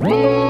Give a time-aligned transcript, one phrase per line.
[0.00, 0.49] Whoa!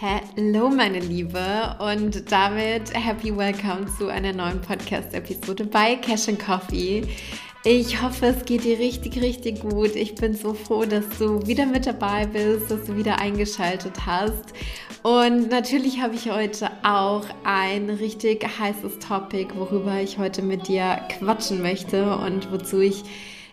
[0.00, 7.02] Hallo meine Liebe und damit happy welcome zu einer neuen Podcast-Episode bei Cash and Coffee.
[7.64, 9.96] Ich hoffe, es geht dir richtig, richtig gut.
[9.96, 14.54] Ich bin so froh, dass du wieder mit dabei bist, dass du wieder eingeschaltet hast.
[15.02, 21.00] Und natürlich habe ich heute auch ein richtig heißes Topic, worüber ich heute mit dir
[21.18, 23.02] quatschen möchte und wozu ich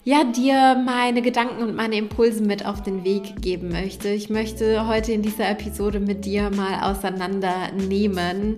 [0.06, 4.08] ja, dir meine Gedanken und meine Impulse mit auf den Weg geben möchte.
[4.10, 8.58] Ich möchte heute in dieser Episode mit dir mal auseinandernehmen,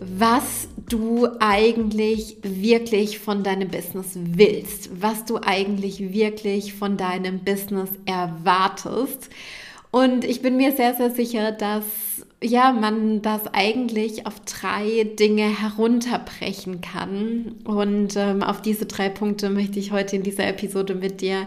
[0.00, 7.90] was du eigentlich wirklich von deinem Business willst, was du eigentlich wirklich von deinem Business
[8.04, 9.30] erwartest.
[9.92, 11.84] Und ich bin mir sehr, sehr sicher, dass
[12.42, 17.56] ja, man das eigentlich auf drei Dinge herunterbrechen kann.
[17.64, 21.46] Und ähm, auf diese drei Punkte möchte ich heute in dieser Episode mit dir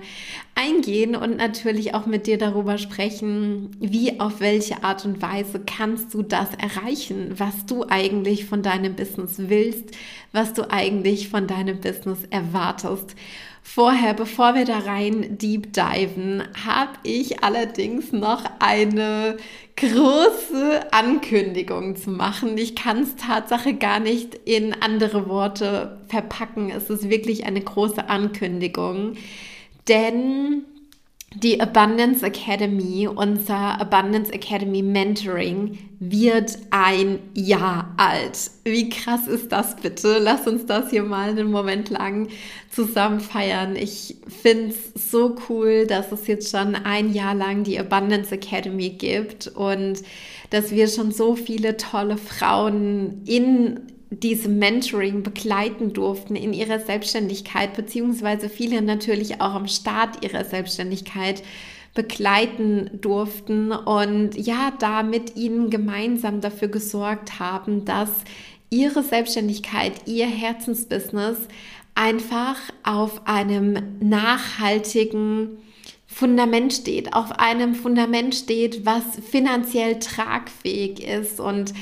[0.53, 6.13] eingehen und natürlich auch mit dir darüber sprechen, wie, auf welche Art und Weise kannst
[6.13, 9.95] du das erreichen, was du eigentlich von deinem Business willst,
[10.31, 13.15] was du eigentlich von deinem Business erwartest.
[13.65, 19.37] Vorher, bevor wir da rein deep diven, habe ich allerdings noch eine
[19.77, 22.57] große Ankündigung zu machen.
[22.57, 26.69] Ich kann es Tatsache gar nicht in andere Worte verpacken.
[26.69, 29.15] Es ist wirklich eine große Ankündigung,
[29.87, 30.65] denn
[31.35, 38.51] die Abundance Academy, unser Abundance Academy Mentoring, wird ein Jahr alt.
[38.63, 40.19] Wie krass ist das bitte?
[40.19, 42.27] Lass uns das hier mal einen Moment lang
[42.69, 43.75] zusammen feiern.
[43.75, 48.89] Ich finde es so cool, dass es jetzt schon ein Jahr lang die Abundance Academy
[48.89, 50.03] gibt und
[50.49, 57.73] dass wir schon so viele tolle Frauen in diesem Mentoring begleiten durften in ihrer Selbstständigkeit,
[57.73, 61.43] beziehungsweise viele natürlich auch am Start ihrer Selbstständigkeit
[61.93, 68.09] begleiten durften und ja, da mit ihnen gemeinsam dafür gesorgt haben, dass
[68.69, 71.37] ihre Selbstständigkeit, ihr Herzensbusiness
[71.93, 75.59] einfach auf einem nachhaltigen
[76.07, 81.73] Fundament steht, auf einem Fundament steht, was finanziell tragfähig ist und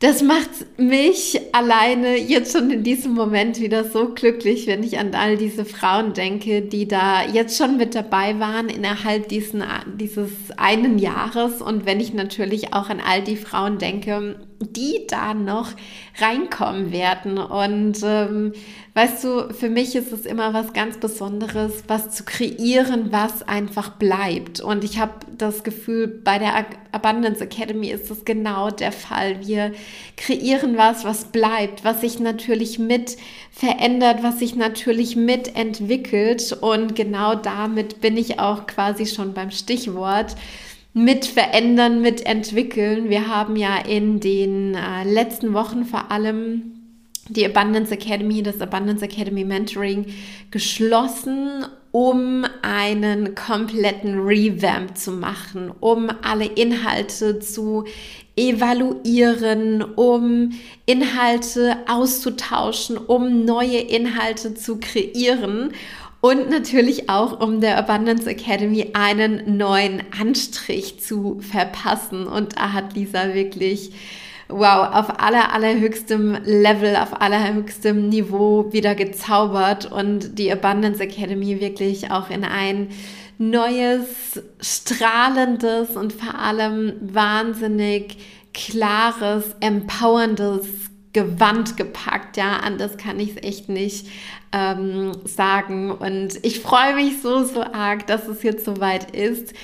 [0.00, 5.14] das macht mich alleine jetzt schon in diesem Moment wieder so glücklich, wenn ich an
[5.14, 9.62] all diese Frauen denke, die da jetzt schon mit dabei waren innerhalb diesen,
[9.96, 11.60] dieses einen Jahres.
[11.60, 15.72] Und wenn ich natürlich auch an all die Frauen denke, die da noch
[16.18, 17.38] reinkommen werden.
[17.38, 18.52] Und ähm,
[18.94, 23.90] weißt du, für mich ist es immer was ganz Besonderes, was zu kreieren, was einfach
[23.90, 24.60] bleibt.
[24.60, 29.46] Und ich habe das Gefühl, bei der Abundance Academy ist das genau der Fall.
[29.46, 29.72] Wir
[30.16, 33.16] kreieren was, was bleibt, was sich natürlich mit
[33.50, 36.52] verändert, was sich natürlich mitentwickelt.
[36.60, 40.36] Und genau damit bin ich auch quasi schon beim Stichwort
[40.92, 43.10] mit verändern, mit entwickeln.
[43.10, 46.80] Wir haben ja in den äh, letzten Wochen vor allem
[47.28, 50.06] die Abundance Academy, das Abundance Academy Mentoring
[50.50, 57.84] geschlossen, um einen kompletten Revamp zu machen, um alle Inhalte zu
[58.36, 60.52] evaluieren, um
[60.86, 65.72] Inhalte auszutauschen, um neue Inhalte zu kreieren
[66.20, 72.26] und natürlich auch, um der Abundance Academy einen neuen Anstrich zu verpassen.
[72.26, 73.92] Und da hat Lisa wirklich,
[74.48, 82.10] wow, auf aller, allerhöchstem Level, auf allerhöchstem Niveau wieder gezaubert und die Abundance Academy wirklich
[82.10, 82.88] auch in ein
[83.38, 88.18] neues, strahlendes und vor allem wahnsinnig
[88.52, 92.36] klares, empowerndes Gewand gepackt.
[92.36, 94.06] Ja, anders kann ich es echt nicht
[94.52, 95.90] ähm, sagen.
[95.90, 99.54] Und ich freue mich so, so arg, dass es jetzt soweit ist,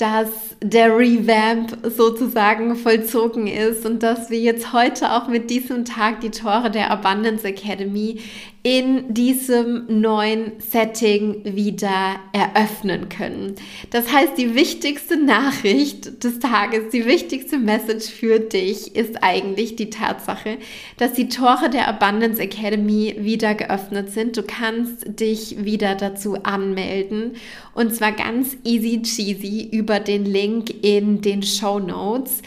[0.00, 6.20] dass der Revamp sozusagen vollzogen ist und dass wir jetzt heute auch mit diesem Tag
[6.22, 8.18] die Tore der Abundance Academy
[8.62, 13.54] in diesem neuen Setting wieder eröffnen können.
[13.88, 19.88] Das heißt, die wichtigste Nachricht des Tages, die wichtigste Message für dich ist eigentlich die
[19.88, 20.58] Tatsache,
[20.98, 24.36] dass die Tore der Abundance Academy wieder geöffnet sind.
[24.36, 27.36] Du kannst dich wieder dazu anmelden
[27.72, 32.42] und zwar ganz easy cheesy über den Link in den Show Notes.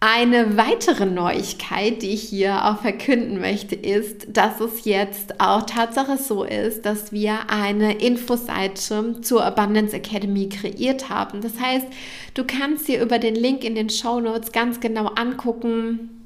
[0.00, 6.16] Eine weitere Neuigkeit, die ich hier auch verkünden möchte, ist, dass es jetzt auch Tatsache
[6.16, 11.40] so ist, dass wir eine Infoseite zur Abundance Academy kreiert haben.
[11.40, 11.88] Das heißt,
[12.34, 16.17] du kannst dir über den Link in den Show Notes ganz genau angucken,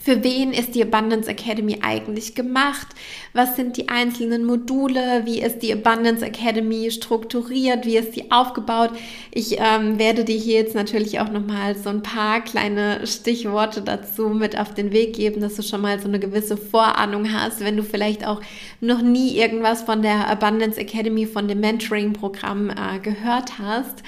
[0.00, 2.88] für wen ist die Abundance Academy eigentlich gemacht?
[3.34, 5.22] Was sind die einzelnen Module?
[5.26, 7.84] Wie ist die Abundance Academy strukturiert?
[7.84, 8.90] Wie ist sie aufgebaut?
[9.30, 14.30] Ich ähm, werde dir hier jetzt natürlich auch nochmal so ein paar kleine Stichworte dazu
[14.30, 17.76] mit auf den Weg geben, dass du schon mal so eine gewisse Vorahnung hast, wenn
[17.76, 18.40] du vielleicht auch
[18.80, 24.02] noch nie irgendwas von der Abundance Academy, von dem Mentoring-Programm äh, gehört hast.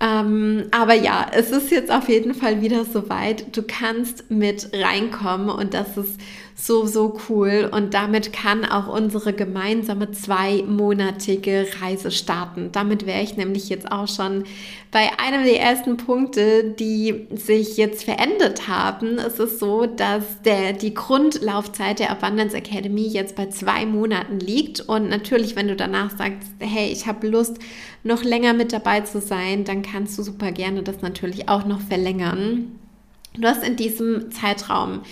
[0.00, 3.56] Ähm, aber ja, es ist jetzt auf jeden Fall wieder soweit.
[3.56, 6.20] Du kannst mit reinkommen und das ist
[6.60, 7.70] so, so cool.
[7.70, 12.70] Und damit kann auch unsere gemeinsame zweimonatige Reise starten.
[12.72, 14.42] Damit wäre ich nämlich jetzt auch schon
[14.90, 19.18] bei einem der ersten Punkte, die sich jetzt verändert haben.
[19.18, 24.80] Es ist so, dass der, die Grundlaufzeit der Abundance Academy jetzt bei zwei Monaten liegt.
[24.80, 27.58] Und natürlich, wenn du danach sagst, hey, ich habe Lust,
[28.02, 31.80] noch länger mit dabei zu sein, dann kannst du super gerne das natürlich auch noch
[31.80, 32.78] verlängern.
[33.34, 35.02] Du hast in diesem Zeitraum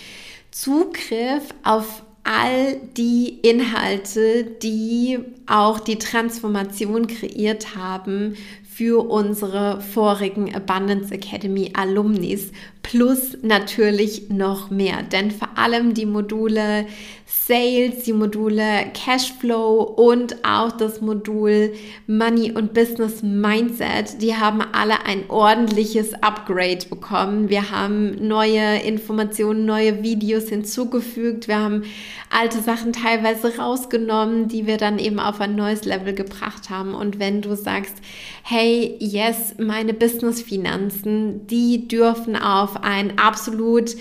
[0.51, 8.35] Zugriff auf all die Inhalte, die auch die Transformation kreiert haben
[8.69, 12.51] für unsere vorigen Abundance Academy Alumnis
[12.87, 15.03] plus natürlich noch mehr.
[15.03, 16.85] Denn vor allem die Module
[17.25, 21.73] Sales, die Module Cashflow und auch das Modul
[22.07, 27.49] Money und Business Mindset, die haben alle ein ordentliches Upgrade bekommen.
[27.49, 31.49] Wir haben neue Informationen, neue Videos hinzugefügt.
[31.49, 31.83] Wir haben
[32.29, 36.93] alte Sachen teilweise rausgenommen, die wir dann eben auf ein neues Level gebracht haben.
[36.93, 37.95] Und wenn du sagst,
[38.43, 43.95] hey, yes, meine Business-Finanzen, die dürfen auf ein absolut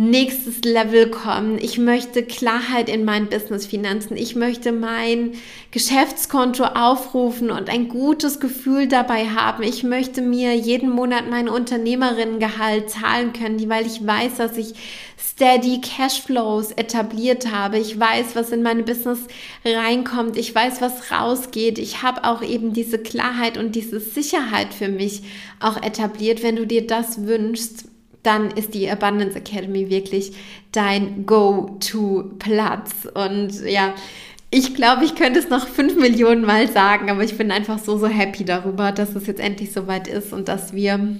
[0.00, 1.58] nächstes Level kommen.
[1.60, 4.16] Ich möchte Klarheit in meinen Business-Finanzen.
[4.16, 5.32] Ich möchte mein
[5.72, 9.62] Geschäftskonto aufrufen und ein gutes Gefühl dabei haben.
[9.62, 14.72] Ich möchte mir jeden Monat mein Unternehmerinnengehalt zahlen können, weil ich weiß, dass ich
[15.18, 17.78] steady Cashflows etabliert habe.
[17.78, 19.18] Ich weiß, was in meine Business
[19.66, 20.38] reinkommt.
[20.38, 21.78] Ich weiß, was rausgeht.
[21.78, 25.24] Ich habe auch eben diese Klarheit und diese Sicherheit für mich
[25.60, 26.42] auch etabliert.
[26.42, 27.89] Wenn du dir das wünschst,
[28.22, 30.32] dann ist die Abundance Academy wirklich
[30.72, 33.08] dein Go-To-Platz.
[33.14, 33.94] Und ja,
[34.50, 37.96] ich glaube, ich könnte es noch fünf Millionen Mal sagen, aber ich bin einfach so,
[37.96, 41.16] so happy darüber, dass es jetzt endlich soweit ist und dass wir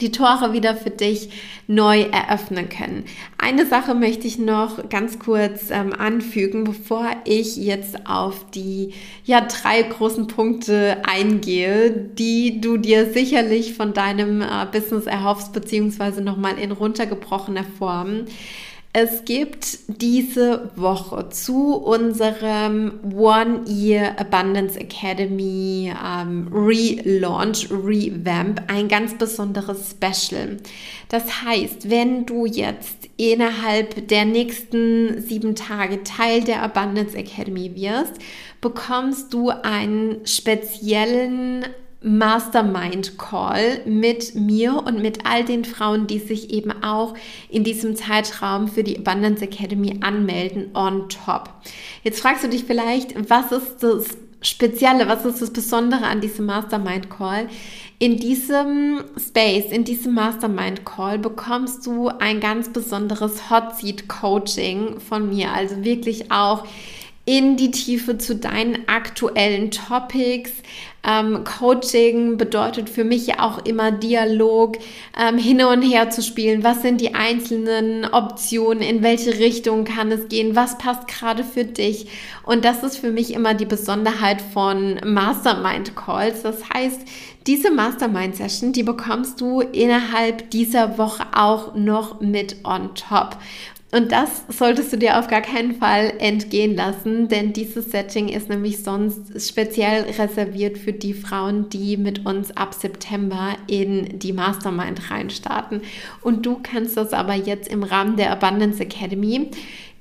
[0.00, 1.30] die Tore wieder für dich
[1.66, 3.04] neu eröffnen können.
[3.38, 8.94] Eine Sache möchte ich noch ganz kurz ähm, anfügen, bevor ich jetzt auf die
[9.24, 16.22] ja drei großen Punkte eingehe, die du dir sicherlich von deinem äh, Business erhoffst beziehungsweise
[16.22, 18.24] noch mal in runtergebrochener Form.
[18.92, 29.16] Es gibt diese Woche zu unserem One Year Abundance Academy ähm, Relaunch, Revamp ein ganz
[29.16, 30.56] besonderes Special.
[31.08, 38.14] Das heißt, wenn du jetzt innerhalb der nächsten sieben Tage Teil der Abundance Academy wirst,
[38.60, 41.64] bekommst du einen speziellen
[42.02, 47.14] Mastermind Call mit mir und mit all den Frauen, die sich eben auch
[47.50, 51.50] in diesem Zeitraum für die Abundance Academy anmelden, on top.
[52.02, 56.46] Jetzt fragst du dich vielleicht, was ist das Spezielle, was ist das Besondere an diesem
[56.46, 57.48] Mastermind Call?
[57.98, 64.98] In diesem Space, in diesem Mastermind Call bekommst du ein ganz besonderes Hot Seat Coaching
[65.00, 66.64] von mir, also wirklich auch
[67.30, 70.50] in die Tiefe zu deinen aktuellen Topics.
[71.06, 74.78] Ähm, Coaching bedeutet für mich ja auch immer Dialog,
[75.16, 76.64] ähm, hin und her zu spielen.
[76.64, 78.82] Was sind die einzelnen Optionen?
[78.82, 80.56] In welche Richtung kann es gehen?
[80.56, 82.08] Was passt gerade für dich?
[82.42, 86.42] Und das ist für mich immer die Besonderheit von Mastermind Calls.
[86.42, 87.00] Das heißt,
[87.46, 93.36] diese Mastermind Session, die bekommst du innerhalb dieser Woche auch noch mit on top.
[93.92, 98.48] Und das solltest du dir auf gar keinen Fall entgehen lassen, denn dieses Setting ist
[98.48, 105.10] nämlich sonst speziell reserviert für die Frauen, die mit uns ab September in die Mastermind
[105.10, 105.82] reinstarten.
[106.20, 109.50] Und du kannst das aber jetzt im Rahmen der Abundance Academy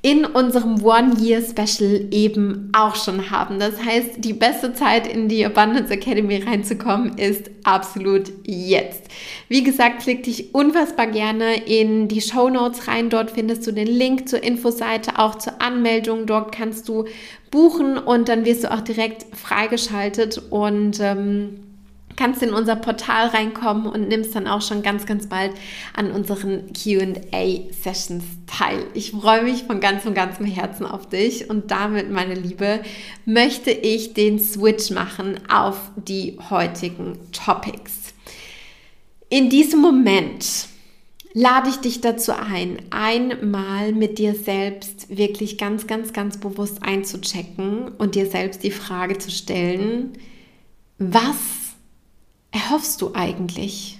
[0.02, 3.60] in unserem One-Year-Special eben auch schon haben.
[3.60, 9.04] Das heißt, die beste Zeit in die Abundance Academy reinzukommen ist absolut jetzt.
[9.50, 13.10] Wie gesagt, klick dich unfassbar gerne in die Show Notes rein.
[13.10, 16.26] Dort findest du den Link zur Infoseite, auch zur Anmeldung.
[16.26, 17.04] Dort kannst du
[17.52, 21.69] buchen und dann wirst du auch direkt freigeschaltet und ähm,
[22.20, 25.54] kannst in unser Portal reinkommen und nimmst dann auch schon ganz, ganz bald
[25.96, 28.86] an unseren QA-Sessions teil.
[28.94, 32.82] Ich freue mich von ganz und ganzem Herzen auf dich und damit, meine Liebe,
[33.24, 38.14] möchte ich den Switch machen auf die heutigen Topics.
[39.30, 40.68] In diesem Moment
[41.34, 47.88] lade ich dich dazu ein, einmal mit dir selbst wirklich ganz, ganz, ganz bewusst einzuchecken
[47.98, 50.18] und dir selbst die Frage zu stellen,
[50.98, 51.59] was
[52.52, 54.00] erhoffst du eigentlich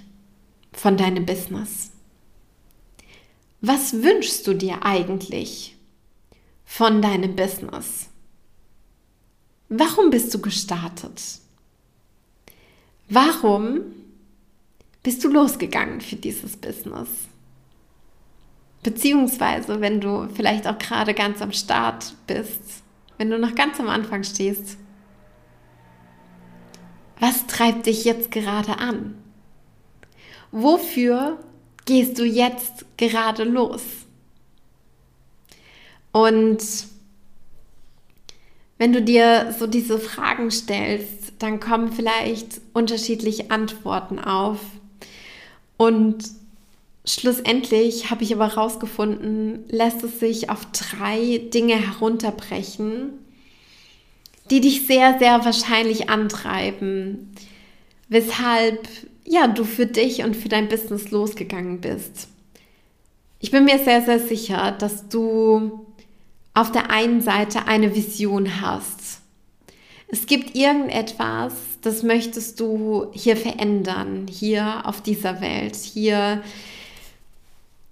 [0.72, 1.90] von deinem Business?
[3.60, 5.76] Was wünschst du dir eigentlich
[6.64, 8.08] von deinem Business?
[9.68, 11.20] Warum bist du gestartet?
[13.08, 13.80] Warum
[15.02, 17.08] bist du losgegangen für dieses Business?
[18.82, 22.82] Beziehungsweise, wenn du vielleicht auch gerade ganz am Start bist,
[23.18, 24.78] wenn du noch ganz am Anfang stehst,
[27.20, 29.14] was treibt dich jetzt gerade an?
[30.50, 31.38] Wofür
[31.84, 33.82] gehst du jetzt gerade los?
[36.12, 36.58] Und
[38.78, 44.58] wenn du dir so diese Fragen stellst, dann kommen vielleicht unterschiedliche Antworten auf.
[45.76, 46.24] Und
[47.04, 53.12] schlussendlich habe ich aber herausgefunden, lässt es sich auf drei Dinge herunterbrechen,
[54.50, 57.32] die dich sehr, sehr wahrscheinlich antreiben,
[58.08, 58.88] weshalb
[59.24, 62.28] ja, du für dich und für dein Business losgegangen bist.
[63.38, 65.86] Ich bin mir sehr, sehr sicher, dass du
[66.52, 69.20] auf der einen Seite eine Vision hast.
[70.08, 71.52] Es gibt irgendetwas,
[71.82, 76.42] das möchtest du hier verändern, hier auf dieser Welt, hier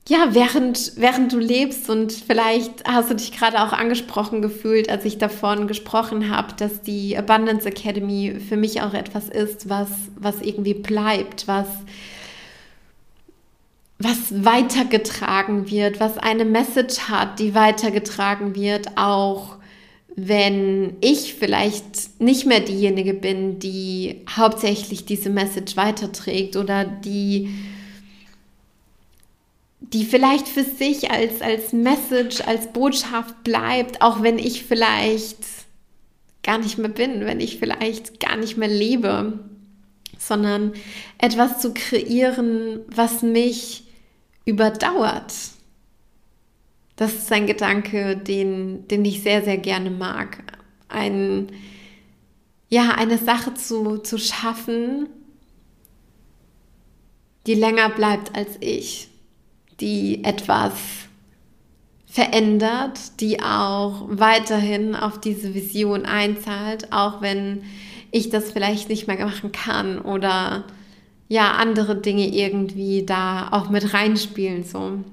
[0.09, 5.05] ja, während, während du lebst und vielleicht hast du dich gerade auch angesprochen gefühlt, als
[5.05, 10.41] ich davon gesprochen habe, dass die Abundance Academy für mich auch etwas ist, was, was
[10.41, 11.69] irgendwie bleibt, was,
[13.99, 19.57] was weitergetragen wird, was eine Message hat, die weitergetragen wird, auch
[20.17, 27.51] wenn ich vielleicht nicht mehr diejenige bin, die hauptsächlich diese Message weiterträgt oder die
[29.93, 35.39] die vielleicht für sich als, als Message, als Botschaft bleibt, auch wenn ich vielleicht
[36.43, 39.39] gar nicht mehr bin, wenn ich vielleicht gar nicht mehr lebe,
[40.19, 40.73] sondern
[41.19, 43.85] etwas zu kreieren, was mich
[44.45, 45.33] überdauert.
[46.97, 50.43] Das ist ein Gedanke, den, den ich sehr, sehr gerne mag.
[50.89, 51.53] Ein,
[52.69, 55.09] ja, eine Sache zu, zu schaffen,
[57.47, 59.08] die länger bleibt als ich
[59.81, 60.73] die etwas
[62.07, 67.63] verändert, die auch weiterhin auf diese Vision einzahlt, auch wenn
[68.11, 70.65] ich das vielleicht nicht mehr machen kann oder
[71.29, 75.05] ja andere Dinge irgendwie da auch mit reinspielen so.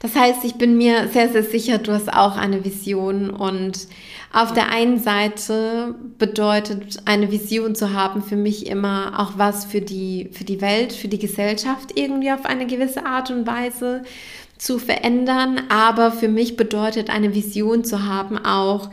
[0.00, 3.88] Das heißt, ich bin mir sehr, sehr sicher, du hast auch eine Vision und
[4.32, 9.80] auf der einen Seite bedeutet eine Vision zu haben für mich immer auch was für
[9.80, 14.02] die, für die Welt, für die Gesellschaft irgendwie auf eine gewisse Art und Weise
[14.58, 15.62] zu verändern.
[15.70, 18.90] Aber für mich bedeutet eine Vision zu haben auch,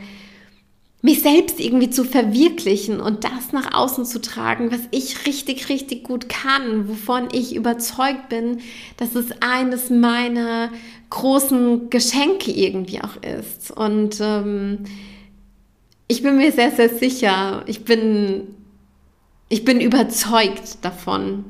[1.02, 6.02] mich selbst irgendwie zu verwirklichen und das nach außen zu tragen, was ich richtig, richtig
[6.02, 8.58] gut kann, wovon ich überzeugt bin,
[8.96, 10.70] dass es eines meiner
[11.10, 13.70] großen Geschenke irgendwie auch ist.
[13.70, 14.84] Und ähm,
[16.08, 18.54] ich bin mir sehr, sehr sicher, ich bin,
[19.48, 21.44] ich bin überzeugt davon,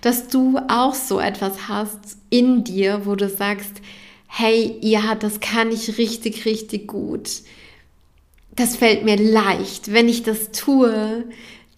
[0.00, 3.80] dass du auch so etwas hast in dir, wo du sagst,
[4.26, 7.42] hey, ja, das kann ich richtig, richtig gut
[8.58, 9.92] das fällt mir leicht.
[9.92, 11.24] Wenn ich das tue,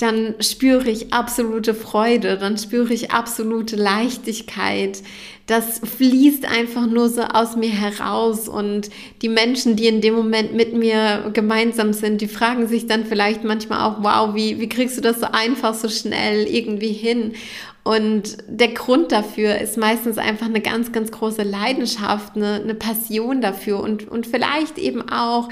[0.00, 5.02] dann spüre ich absolute Freude, dann spüre ich absolute Leichtigkeit.
[5.46, 8.88] Das fließt einfach nur so aus mir heraus und
[9.20, 13.44] die Menschen, die in dem Moment mit mir gemeinsam sind, die fragen sich dann vielleicht
[13.44, 17.34] manchmal auch, wow, wie, wie kriegst du das so einfach, so schnell irgendwie hin?
[17.82, 23.42] Und der Grund dafür ist meistens einfach eine ganz, ganz große Leidenschaft, eine, eine Passion
[23.42, 25.50] dafür und, und vielleicht eben auch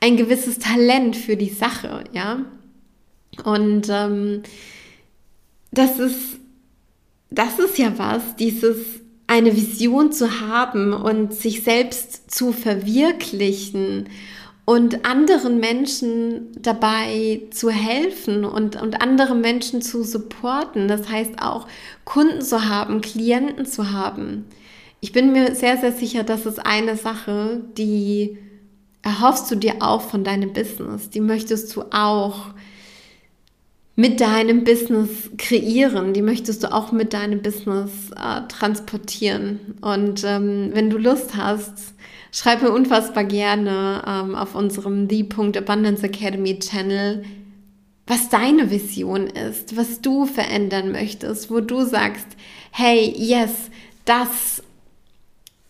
[0.00, 2.44] ein gewisses Talent für die Sache, ja.
[3.44, 4.42] Und ähm,
[5.70, 6.38] das ist,
[7.30, 8.76] das ist ja was, dieses
[9.26, 14.08] eine Vision zu haben und sich selbst zu verwirklichen
[14.64, 20.88] und anderen Menschen dabei zu helfen und, und andere Menschen zu supporten.
[20.88, 21.66] Das heißt auch
[22.04, 24.46] Kunden zu haben, Klienten zu haben.
[25.00, 28.36] Ich bin mir sehr, sehr sicher, das ist eine Sache, die
[29.02, 31.08] erhoffst du dir auch von deinem Business.
[31.08, 32.48] Die möchtest du auch
[33.98, 36.12] mit deinem Business kreieren.
[36.12, 39.74] Die möchtest du auch mit deinem Business äh, transportieren.
[39.80, 41.94] Und ähm, wenn du Lust hast,
[42.30, 45.26] schreib mir unfassbar gerne ähm, auf unserem The
[45.56, 47.24] Abundance Academy Channel,
[48.06, 52.28] was deine Vision ist, was du verändern möchtest, wo du sagst,
[52.70, 53.50] hey, yes,
[54.04, 54.62] das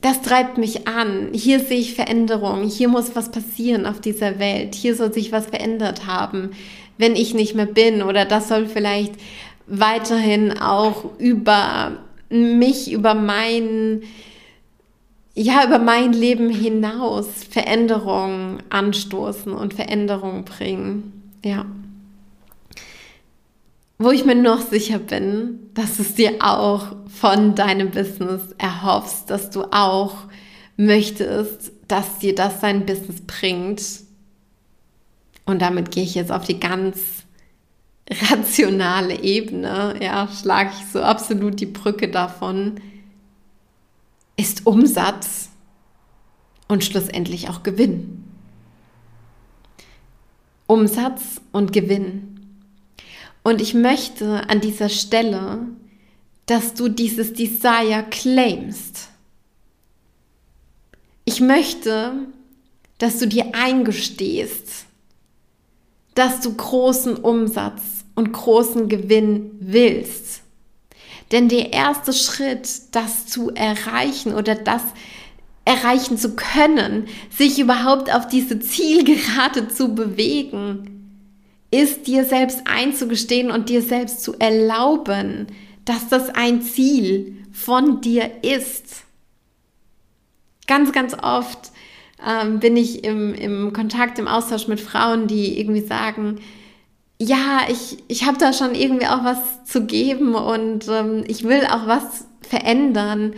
[0.01, 1.31] das treibt mich an.
[1.33, 2.69] Hier sehe ich Veränderung.
[2.69, 4.77] Hier muss was passieren auf dieser Welt.
[4.77, 6.51] Hier soll sich was verändert haben,
[6.99, 8.03] wenn ich nicht mehr bin.
[8.03, 9.15] Oder das soll vielleicht
[9.67, 11.93] weiterhin auch über
[12.29, 14.03] mich, über mein,
[15.35, 21.31] ja, über mein Leben hinaus Veränderung anstoßen und Veränderung bringen.
[21.45, 21.65] Ja
[23.99, 29.51] wo ich mir noch sicher bin, dass es dir auch von deinem Business erhoffst, dass
[29.51, 30.15] du auch
[30.77, 33.83] möchtest, dass dir das dein Business bringt.
[35.49, 36.99] Und damit gehe ich jetzt auf die ganz
[38.31, 42.79] rationale Ebene, ja, schlage ich so absolut die Brücke davon,
[44.37, 45.49] ist Umsatz
[46.69, 48.25] und schlussendlich auch Gewinn.
[50.67, 52.59] Umsatz und Gewinn.
[53.43, 55.61] Und ich möchte an dieser Stelle,
[56.45, 59.09] dass du dieses Desire claimst.
[61.25, 62.13] Ich möchte,
[62.99, 64.88] dass du dir eingestehst,
[66.19, 67.81] dass du großen Umsatz
[68.17, 70.43] und großen Gewinn willst.
[71.31, 74.83] Denn der erste Schritt, das zu erreichen oder das
[75.65, 81.29] erreichen zu können, sich überhaupt auf diese Zielgerade zu bewegen,
[81.71, 85.47] ist dir selbst einzugestehen und dir selbst zu erlauben,
[85.85, 89.05] dass das ein Ziel von dir ist.
[90.67, 91.71] Ganz, ganz oft
[92.27, 96.41] ähm, bin ich im, im Kontakt, im Austausch mit Frauen, die irgendwie sagen,
[97.21, 101.67] ja, ich, ich habe da schon irgendwie auch was zu geben und ähm, ich will
[101.67, 103.35] auch was verändern.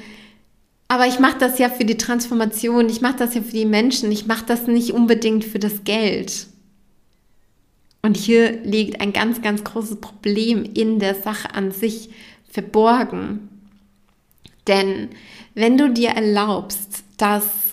[0.88, 4.10] Aber ich mache das ja für die Transformation, ich mache das ja für die Menschen,
[4.10, 6.46] ich mache das nicht unbedingt für das Geld.
[8.02, 12.10] Und hier liegt ein ganz, ganz großes Problem in der Sache an sich
[12.50, 13.48] verborgen.
[14.66, 15.08] Denn
[15.54, 17.69] wenn du dir erlaubst, dass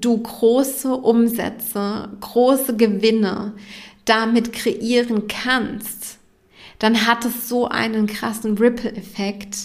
[0.00, 3.54] du große Umsätze, große Gewinne
[4.04, 6.18] damit kreieren kannst,
[6.78, 9.56] dann hat es so einen krassen Ripple-Effekt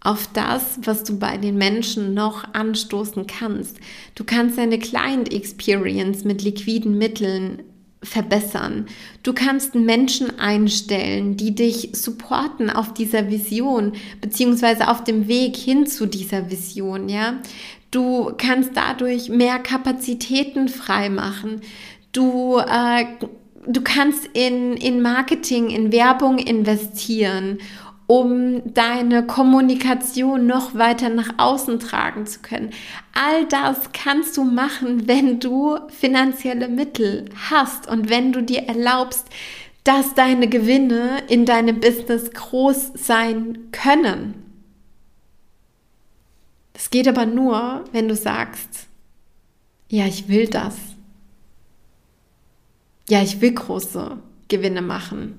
[0.00, 3.78] auf das, was du bei den Menschen noch anstoßen kannst.
[4.14, 7.62] Du kannst deine Client Experience mit liquiden Mitteln
[8.02, 8.86] verbessern.
[9.22, 15.86] Du kannst Menschen einstellen, die dich supporten auf dieser Vision, beziehungsweise auf dem Weg hin
[15.86, 17.40] zu dieser Vision, ja.
[17.90, 21.60] Du kannst dadurch mehr Kapazitäten freimachen.
[22.12, 23.06] Du, äh,
[23.66, 27.58] du kannst in, in Marketing, in Werbung investieren
[28.06, 32.70] um deine Kommunikation noch weiter nach außen tragen zu können.
[33.12, 39.26] All das kannst du machen, wenn du finanzielle Mittel hast und wenn du dir erlaubst,
[39.82, 44.45] dass deine Gewinne in deinem Business groß sein können.
[46.86, 48.86] Das geht aber nur, wenn du sagst,
[49.88, 50.76] ja, ich will das.
[53.08, 55.34] Ja, ich will große Gewinne machen.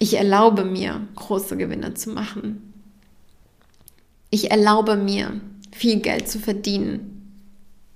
[0.00, 2.72] Ich erlaube mir, große Gewinne zu machen.
[4.30, 7.44] Ich erlaube mir, viel Geld zu verdienen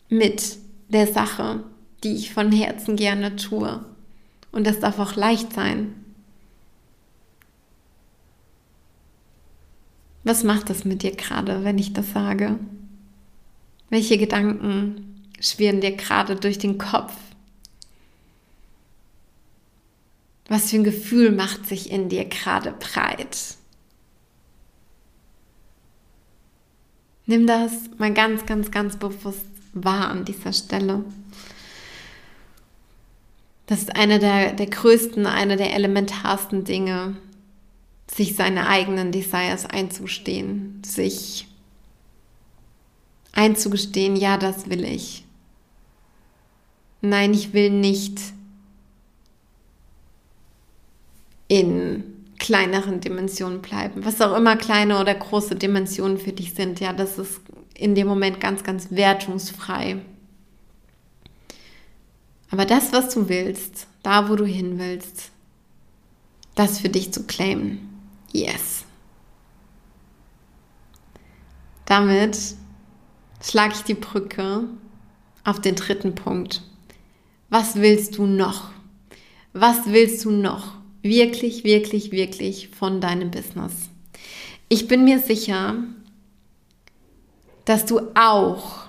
[0.08, 1.64] mit der Sache,
[2.04, 3.84] die ich von Herzen gerne tue.
[4.52, 6.03] Und das darf auch leicht sein.
[10.24, 12.58] Was macht das mit dir gerade, wenn ich das sage?
[13.90, 17.14] Welche Gedanken schwirren dir gerade durch den Kopf?
[20.48, 23.38] Was für ein Gefühl macht sich in dir gerade breit?
[27.26, 31.04] Nimm das mal ganz, ganz, ganz bewusst wahr an dieser Stelle.
[33.66, 37.16] Das ist eine der, der größten, eine der elementarsten Dinge,
[38.12, 41.46] sich seine eigenen Desires einzustehen, sich
[43.32, 45.24] einzugestehen, ja, das will ich.
[47.00, 48.18] Nein, ich will nicht
[51.48, 52.04] in
[52.38, 54.04] kleineren Dimensionen bleiben.
[54.04, 57.40] Was auch immer kleine oder große Dimensionen für dich sind, ja, das ist
[57.74, 59.98] in dem Moment ganz, ganz wertungsfrei.
[62.50, 65.30] Aber das, was du willst, da, wo du hin willst,
[66.54, 67.93] das für dich zu claimen.
[68.34, 68.84] Yes.
[71.86, 72.36] Damit
[73.40, 74.64] schlage ich die Brücke
[75.44, 76.62] auf den dritten Punkt.
[77.48, 78.70] Was willst du noch?
[79.52, 80.74] Was willst du noch?
[81.02, 83.88] Wirklich, wirklich, wirklich von deinem Business.
[84.68, 85.76] Ich bin mir sicher,
[87.64, 88.86] dass du auch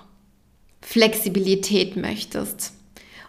[0.82, 2.74] Flexibilität möchtest.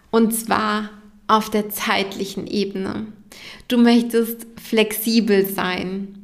[0.09, 0.89] Und zwar
[1.27, 3.07] auf der zeitlichen Ebene.
[3.67, 6.17] Du möchtest flexibel sein.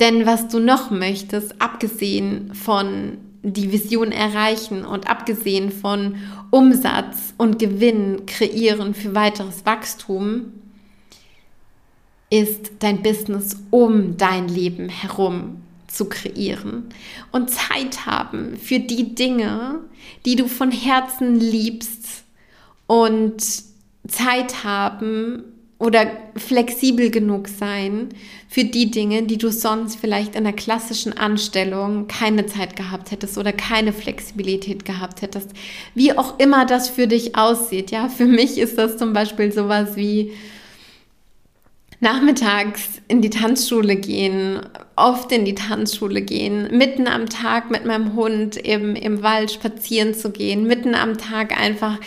[0.00, 6.16] Denn was du noch möchtest, abgesehen von die Vision erreichen und abgesehen von
[6.50, 10.52] Umsatz und Gewinn kreieren für weiteres Wachstum,
[12.30, 16.84] ist dein Business um dein Leben herum zu kreieren
[17.32, 19.80] und Zeit haben für die Dinge,
[20.24, 22.24] die du von Herzen liebst
[22.86, 23.42] und
[24.06, 25.42] Zeit haben
[25.80, 28.10] oder flexibel genug sein
[28.48, 33.38] für die Dinge, die du sonst vielleicht in der klassischen Anstellung keine Zeit gehabt hättest
[33.38, 35.50] oder keine Flexibilität gehabt hättest.
[35.94, 37.90] Wie auch immer das für dich aussieht.
[37.90, 40.32] Ja, für mich ist das zum Beispiel sowas wie
[42.00, 44.60] nachmittags in die Tanzschule gehen,
[44.96, 50.14] oft in die Tanzschule gehen, mitten am Tag mit meinem Hund eben im Wald spazieren
[50.14, 51.98] zu gehen, mitten am Tag einfach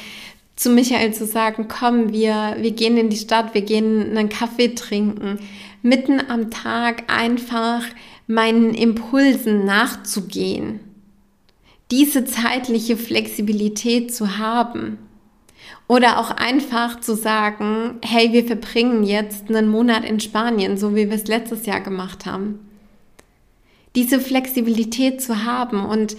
[0.56, 4.76] zu Michael zu sagen, komm, wir, wir gehen in die Stadt, wir gehen einen Kaffee
[4.76, 5.40] trinken,
[5.82, 7.84] mitten am Tag einfach
[8.28, 10.80] meinen Impulsen nachzugehen,
[11.92, 14.98] diese zeitliche Flexibilität zu haben.
[15.88, 21.10] Oder auch einfach zu sagen, hey, wir verbringen jetzt einen Monat in Spanien, so wie
[21.10, 22.60] wir es letztes Jahr gemacht haben.
[23.96, 26.16] Diese Flexibilität zu haben und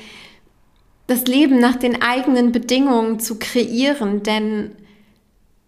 [1.07, 4.71] das Leben nach den eigenen Bedingungen zu kreieren, denn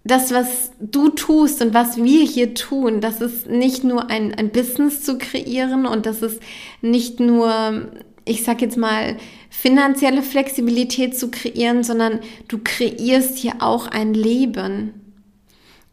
[0.06, 4.50] das, was du tust und was wir hier tun, das ist nicht nur ein, ein
[4.50, 6.40] Business zu kreieren und das ist
[6.80, 7.90] nicht nur,
[8.24, 9.16] ich sag jetzt mal,
[9.50, 14.94] finanzielle Flexibilität zu kreieren, sondern du kreierst hier auch ein Leben.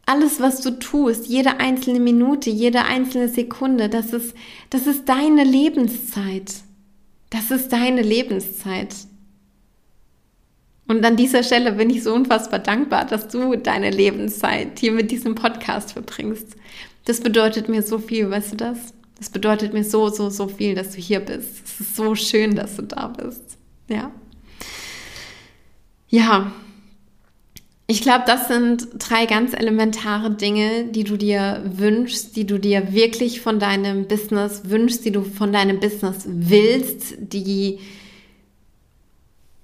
[0.06, 4.34] Alles, was du tust, jede einzelne Minute, jede einzelne Sekunde, das ist,
[4.70, 6.52] das ist deine Lebenszeit.
[7.30, 8.94] Das ist deine Lebenszeit.
[10.86, 15.10] Und an dieser Stelle bin ich so unfassbar dankbar, dass du deine Lebenszeit hier mit
[15.10, 16.56] diesem Podcast verbringst.
[17.06, 18.94] Das bedeutet mir so viel, weißt du das?
[19.18, 21.64] Das bedeutet mir so, so, so viel, dass du hier bist.
[21.64, 23.56] Es ist so schön, dass du da bist.
[23.88, 24.10] Ja.
[26.08, 26.52] Ja.
[27.86, 32.92] Ich glaube, das sind drei ganz elementare Dinge, die du dir wünschst, die du dir
[32.92, 37.78] wirklich von deinem Business wünschst, die du von deinem Business willst, die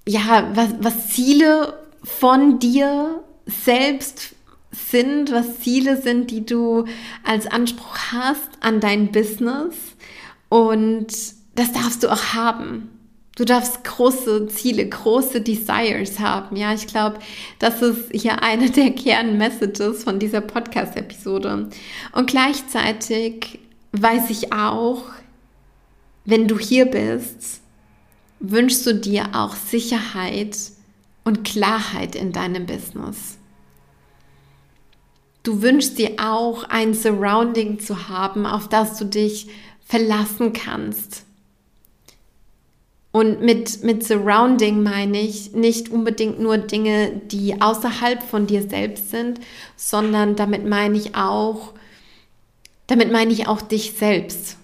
[0.07, 4.35] ja, was, was Ziele von dir selbst
[4.71, 6.85] sind, was Ziele sind, die du
[7.23, 9.75] als Anspruch hast an dein Business.
[10.49, 11.07] Und
[11.55, 12.89] das darfst du auch haben.
[13.35, 16.55] Du darfst große Ziele, große Desires haben.
[16.57, 17.19] Ja, ich glaube,
[17.59, 21.69] das ist hier eine der Kernmessages von dieser Podcast-Episode.
[22.11, 23.59] Und gleichzeitig
[23.93, 25.03] weiß ich auch,
[26.25, 27.60] wenn du hier bist,
[28.41, 30.57] wünschst du dir auch Sicherheit
[31.23, 33.37] und Klarheit in deinem Business.
[35.43, 39.47] Du wünschst dir auch ein Surrounding zu haben, auf das du dich
[39.85, 41.25] verlassen kannst.
[43.11, 49.11] Und mit, mit Surrounding meine ich nicht unbedingt nur Dinge, die außerhalb von dir selbst
[49.11, 49.39] sind,
[49.75, 51.73] sondern damit meine ich auch,
[52.87, 54.57] damit meine ich auch dich selbst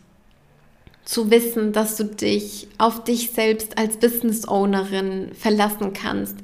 [1.08, 6.36] zu wissen, dass du dich auf dich selbst als Business Ownerin verlassen kannst,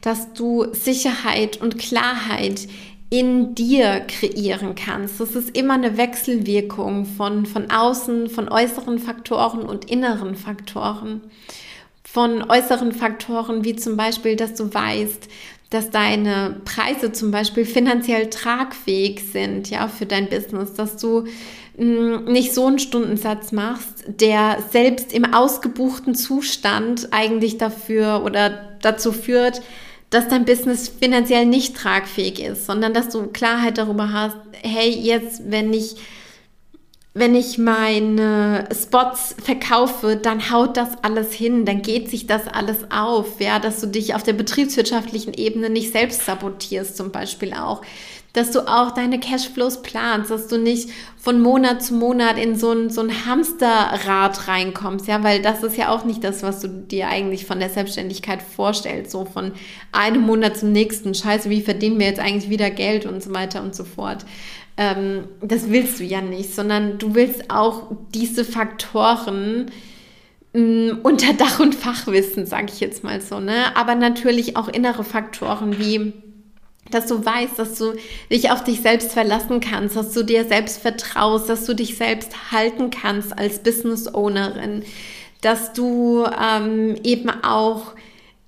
[0.00, 2.68] dass du Sicherheit und Klarheit
[3.10, 5.18] in dir kreieren kannst.
[5.20, 11.20] Das ist immer eine Wechselwirkung von, von außen, von äußeren Faktoren und inneren Faktoren.
[12.04, 15.28] Von äußeren Faktoren wie zum Beispiel, dass du weißt,
[15.70, 21.24] dass deine Preise zum Beispiel finanziell tragfähig sind, ja, für dein Business, dass du
[21.76, 29.62] nicht so einen Stundensatz machst, der selbst im ausgebuchten Zustand eigentlich dafür oder dazu führt,
[30.10, 35.50] dass dein Business finanziell nicht tragfähig ist, sondern dass du Klarheit darüber hast, hey, jetzt,
[35.50, 35.96] wenn ich
[37.14, 42.90] wenn ich meine Spots verkaufe, dann haut das alles hin, dann geht sich das alles
[42.90, 47.82] auf, ja, dass du dich auf der betriebswirtschaftlichen Ebene nicht selbst sabotierst, zum Beispiel auch,
[48.32, 52.72] dass du auch deine Cashflows planst, dass du nicht von Monat zu Monat in so
[52.72, 56.68] ein, so ein Hamsterrad reinkommst, ja, weil das ist ja auch nicht das, was du
[56.68, 59.52] dir eigentlich von der Selbstständigkeit vorstellst, so von
[59.92, 63.62] einem Monat zum nächsten, scheiße, wie verdienen wir jetzt eigentlich wieder Geld und so weiter
[63.62, 64.24] und so fort.
[64.78, 69.70] Ähm, das willst du ja nicht, sondern du willst auch diese Faktoren,
[70.54, 73.76] mm, unter Dach und Fachwissen, sage ich jetzt mal so, ne?
[73.76, 76.14] Aber natürlich auch innere Faktoren wie
[76.90, 77.94] dass du weißt, dass du
[78.30, 82.52] dich auf dich selbst verlassen kannst, dass du dir selbst vertraust, dass du dich selbst
[82.52, 84.84] halten kannst als Business Ownerin,
[85.40, 87.94] dass du ähm, eben auch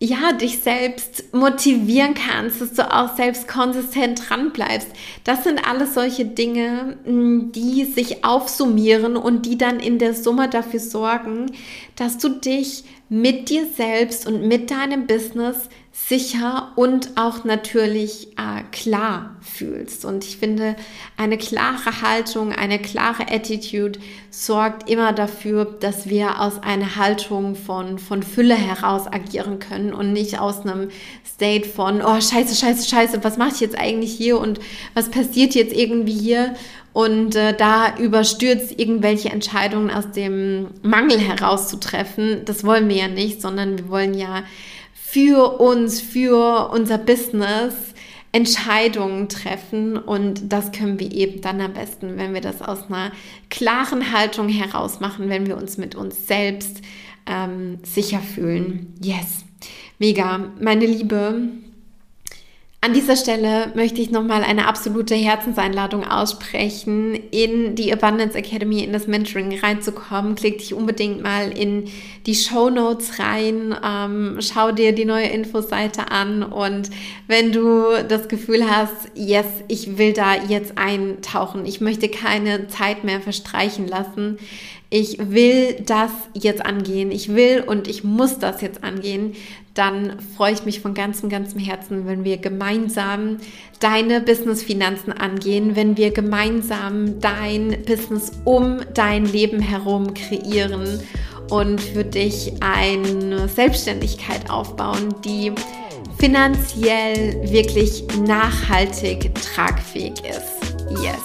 [0.01, 4.88] ja, dich selbst motivieren kannst, dass du auch selbst konsistent dran bleibst.
[5.23, 10.81] Das sind alles solche Dinge, die sich aufsummieren und die dann in der Summe dafür
[10.81, 11.53] sorgen,
[11.97, 18.64] dass du dich mit dir selbst und mit deinem Business sicher und auch natürlich äh,
[18.72, 20.04] klar fühlst.
[20.04, 20.74] Und ich finde,
[21.16, 28.00] eine klare Haltung, eine klare Attitude sorgt immer dafür, dass wir aus einer Haltung von,
[28.00, 30.88] von Fülle heraus agieren können und nicht aus einem
[31.24, 34.59] State von, oh scheiße, scheiße, scheiße, was mache ich jetzt eigentlich hier und
[34.94, 36.54] was passiert jetzt irgendwie hier?
[36.92, 42.96] Und äh, da überstürzt irgendwelche Entscheidungen aus dem Mangel heraus zu treffen, das wollen wir
[42.96, 44.42] ja nicht, sondern wir wollen ja
[45.14, 47.72] für uns, für unser Business
[48.33, 53.12] Entscheidungen treffen und das können wir eben dann am besten, wenn wir das aus einer
[53.48, 56.81] klaren Haltung heraus machen, wenn wir uns mit uns selbst
[57.27, 58.92] ähm, sicher fühlen.
[59.00, 59.44] Yes,
[60.00, 61.42] mega, meine Liebe.
[62.85, 68.92] An dieser Stelle möchte ich nochmal eine absolute Herzenseinladung aussprechen, in die Abundance Academy, in
[68.92, 70.35] das Mentoring reinzukommen.
[70.35, 71.85] Klick dich unbedingt mal in
[72.27, 76.90] die Show Notes rein, ähm, schau dir die neue Infoseite an und
[77.27, 83.03] wenn du das Gefühl hast, yes, ich will da jetzt eintauchen, ich möchte keine Zeit
[83.03, 84.37] mehr verstreichen lassen,
[84.90, 89.35] ich will das jetzt angehen, ich will und ich muss das jetzt angehen,
[89.74, 93.38] dann freue ich mich von ganzem, ganzem Herzen, wenn wir gemeinsam
[93.80, 101.00] deine Business-Finanzen angehen, wenn wir gemeinsam dein Business um dein Leben herum kreieren
[101.50, 105.52] und für dich eine Selbstständigkeit aufbauen, die
[106.18, 111.02] finanziell wirklich nachhaltig tragfähig ist.
[111.02, 111.20] Yes.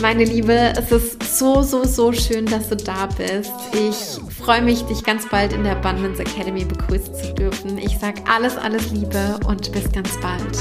[0.00, 3.52] Meine Liebe, es ist so, so, so schön, dass du da bist.
[3.72, 7.78] Ich freue mich, dich ganz bald in der Abundance Academy begrüßen zu dürfen.
[7.78, 10.58] Ich sage alles, alles Liebe und bis ganz bald.